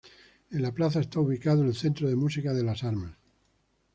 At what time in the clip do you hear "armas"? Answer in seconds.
2.83-3.19